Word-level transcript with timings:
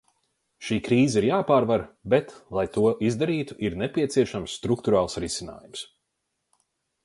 Šī 0.67 0.77
krīze 0.87 1.21
ir 1.21 1.27
jāpārvar, 1.27 1.83
bet, 2.15 2.33
lai 2.59 2.65
to 2.77 2.87
izdarītu, 3.11 3.59
ir 3.69 3.77
nepieciešams 3.85 4.59
strukturāls 4.63 5.23
risinājums. 5.27 5.89